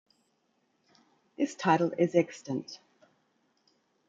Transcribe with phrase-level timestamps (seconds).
[1.37, 2.79] This title is extant.